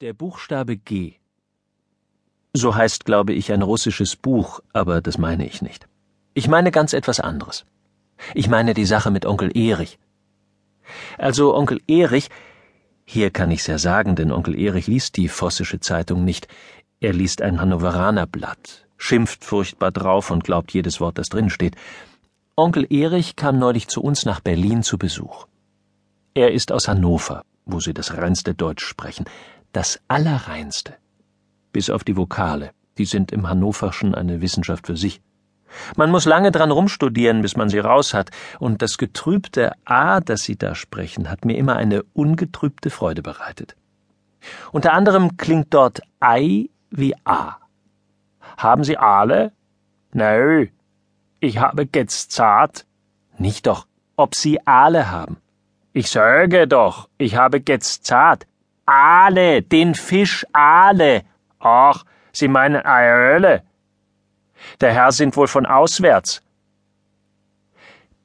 [0.00, 1.14] Der Buchstabe G.
[2.52, 5.88] So heißt, glaube ich, ein russisches Buch, aber das meine ich nicht.
[6.34, 7.64] Ich meine ganz etwas anderes.
[8.32, 9.98] Ich meine die Sache mit Onkel Erich.
[11.18, 12.28] Also Onkel Erich,
[13.04, 16.46] hier kann ich's ja sagen, denn Onkel Erich liest die Vossische Zeitung nicht.
[17.00, 21.74] Er liest ein Hannoveraner Blatt, schimpft furchtbar drauf und glaubt jedes Wort, das drin steht.
[22.54, 25.48] Onkel Erich kam neulich zu uns nach Berlin zu Besuch.
[26.34, 29.24] Er ist aus Hannover, wo sie das reinste Deutsch sprechen
[29.78, 30.96] das Allerreinste.
[31.70, 35.20] Bis auf die Vokale, die sind im Hannoverschen eine Wissenschaft für sich.
[35.94, 40.42] Man muss lange dran rumstudieren, bis man sie raus hat, und das getrübte A, das
[40.42, 43.76] Sie da sprechen, hat mir immer eine ungetrübte Freude bereitet.
[44.72, 47.58] Unter anderem klingt dort Ei wie A.
[48.56, 49.52] Haben Sie Aale?
[50.12, 50.66] Nö.
[51.38, 52.84] Ich habe jetzt zart.
[53.36, 53.86] Nicht doch,
[54.16, 55.36] ob Sie Aale haben.
[55.92, 58.47] Ich sage doch, ich habe jetzt zart.
[58.88, 61.22] Aale, den Fisch Aale.
[61.58, 63.62] Ach, Sie meinen Aöle.
[64.80, 66.40] Der Herr sind wohl von auswärts.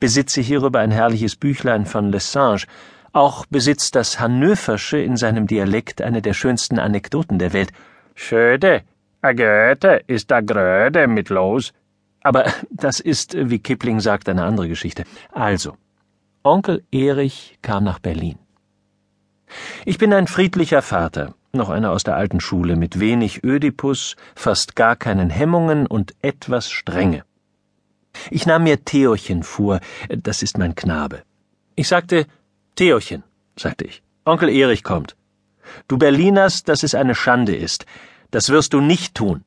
[0.00, 2.64] Besitze hierüber ein herrliches Büchlein von Lessange.
[3.12, 7.72] Auch besitzt das Hannöversche in seinem Dialekt eine der schönsten Anekdoten der Welt.
[8.14, 8.82] Schöde,
[9.22, 11.72] a Goethe ist da Gröde mit los.
[12.22, 15.04] Aber das ist, wie Kipling sagt, eine andere Geschichte.
[15.32, 15.78] Also,
[16.42, 18.38] Onkel Erich kam nach Berlin.
[19.84, 24.76] Ich bin ein friedlicher Vater, noch einer aus der alten Schule, mit wenig Ödipus, fast
[24.76, 27.24] gar keinen Hemmungen und etwas Strenge.
[28.30, 31.22] Ich nahm mir Theochen vor, das ist mein Knabe.
[31.76, 32.26] Ich sagte,
[32.76, 33.22] Theochen,
[33.56, 35.16] sagte ich, Onkel Erich kommt.
[35.88, 37.86] Du Berliners, dass es eine Schande ist.
[38.30, 39.44] Das wirst du nicht tun.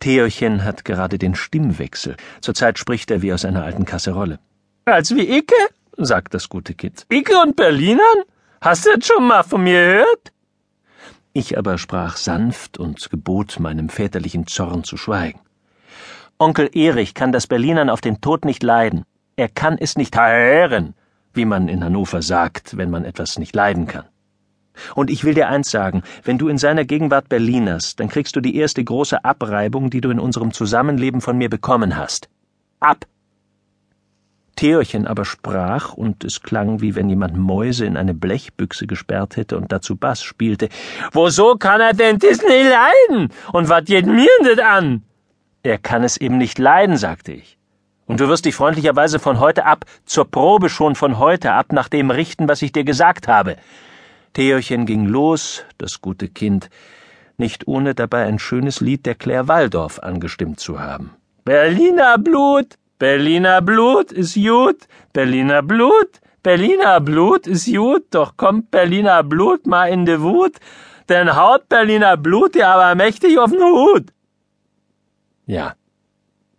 [0.00, 2.16] Theochen hat gerade den Stimmwechsel.
[2.40, 4.38] Zurzeit spricht er wie aus einer alten Kasserolle.
[4.84, 5.56] Als wie Icke?
[5.96, 7.04] sagt das gute Kind.
[7.10, 8.22] Icke und Berlinern?
[8.60, 10.32] Hast du das schon mal von mir gehört?
[11.32, 15.40] Ich aber sprach sanft und gebot meinem väterlichen Zorn zu schweigen.
[16.38, 19.04] Onkel Erich kann das Berlinern auf den Tod nicht leiden.
[19.36, 20.94] Er kann es nicht hören,
[21.34, 24.06] wie man in Hannover sagt, wenn man etwas nicht leiden kann.
[24.94, 28.40] Und ich will dir eins sagen, wenn du in seiner Gegenwart Berlinerst, dann kriegst du
[28.40, 32.28] die erste große Abreibung, die du in unserem Zusammenleben von mir bekommen hast.
[32.80, 33.04] Ab!
[34.58, 39.56] Theorchen aber sprach, und es klang, wie wenn jemand Mäuse in eine Blechbüchse gesperrt hätte
[39.56, 40.68] und dazu Bass spielte.
[41.12, 43.32] Woso kann er denn nicht leiden?
[43.52, 45.04] Und wat geht mir denn an?
[45.62, 47.56] Er kann es eben nicht leiden, sagte ich.
[48.06, 51.88] Und du wirst dich freundlicherweise von heute ab, zur Probe schon von heute ab, nach
[51.88, 53.58] dem richten, was ich dir gesagt habe.
[54.32, 56.68] Theorchen ging los, das gute Kind,
[57.36, 61.12] nicht ohne dabei ein schönes Lied der Claire Waldorf angestimmt zu haben.
[61.44, 69.22] Berliner Blut, Berliner Blut ist gut, Berliner Blut, Berliner Blut ist gut, doch kommt Berliner
[69.22, 70.56] Blut mal in de Wut,
[71.08, 74.12] denn haut Berliner Blut ja aber mächtig auf den Hut.
[75.46, 75.74] Ja.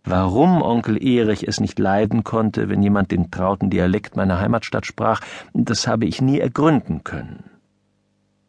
[0.02, 5.20] Warum Onkel Erich es nicht leiden konnte, wenn jemand den trauten Dialekt meiner Heimatstadt sprach,
[5.52, 7.44] das habe ich nie ergründen können.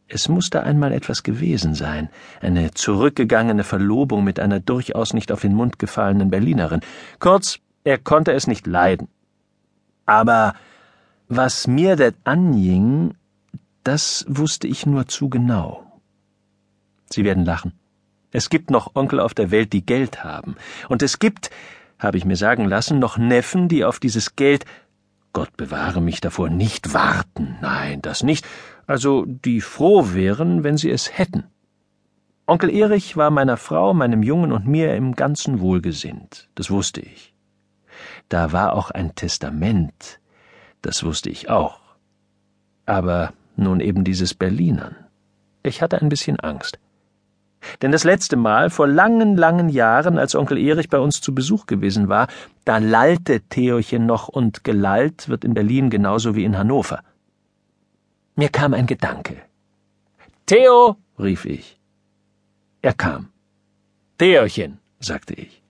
[0.08, 2.09] Es musste einmal etwas gewesen sein,
[2.40, 6.79] eine zurückgegangene Verlobung mit einer durchaus nicht auf den Mund gefallenen Berlinerin.
[7.19, 9.08] Kurz, er konnte es nicht leiden.
[10.06, 10.53] Aber
[11.28, 13.16] was mir det anging,
[13.84, 15.84] das wusste ich nur zu genau.
[17.09, 17.74] Sie werden lachen.
[18.31, 20.56] Es gibt noch Onkel auf der Welt, die Geld haben.
[20.88, 21.50] Und es gibt,
[22.00, 24.66] habe ich mir sagen lassen, noch Neffen, die auf dieses Geld
[25.34, 27.58] Gott bewahre mich davor, nicht warten.
[27.62, 28.46] Nein, das nicht.
[28.86, 31.46] Also, die froh wären, wenn sie es hätten.
[32.47, 36.50] Onkel Erich war meiner Frau, meinem Jungen und mir im Ganzen wohlgesinnt.
[36.56, 37.31] Das wusste ich.
[38.31, 40.22] Da war auch ein Testament,
[40.81, 41.81] das wusste ich auch.
[42.86, 44.96] Aber nun eben dieses Berlinern.
[45.64, 46.80] Ich hatte ein bisschen Angst.
[47.81, 51.66] Denn das letzte Mal, vor langen, langen Jahren, als Onkel Erich bei uns zu Besuch
[51.66, 52.28] gewesen war,
[52.64, 57.03] da lallte Theochen noch und gelallt wird in Berlin genauso wie in Hannover.
[58.38, 59.41] Mir kam ein Gedanke.
[60.46, 61.78] Theo, rief ich.
[62.82, 63.28] Er kam.
[64.20, 65.61] Theochen, sagte ich,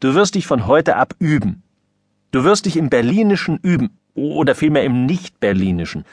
[0.00, 1.62] du wirst dich von heute ab üben.
[2.32, 6.04] Du wirst dich im Berlinischen üben, oder vielmehr im Nicht-Berlinischen.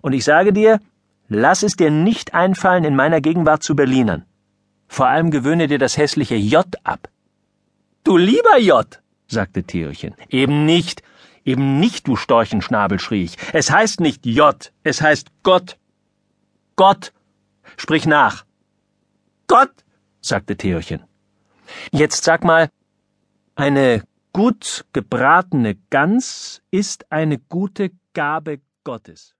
[0.00, 0.80] Und ich sage dir,
[1.28, 4.24] lass es dir nicht einfallen, in meiner Gegenwart zu Berlinern.
[4.86, 7.08] Vor allem gewöhne dir das hässliche J ab.
[8.04, 8.86] Du lieber J,
[9.26, 10.14] sagte Theochen.
[10.30, 11.02] Eben nicht,
[11.44, 13.36] eben nicht, du Storchenschnabel, schrie ich.
[13.52, 15.76] Es heißt nicht J, es heißt Gott.
[16.76, 17.12] Gott.
[17.76, 18.44] Sprich nach.
[19.46, 19.72] Gott,
[20.20, 21.02] sagte Theochen.
[21.92, 22.70] Jetzt sag mal,
[23.56, 24.02] eine
[24.38, 29.34] Gut gebratene Gans ist eine gute Gabe Gottes.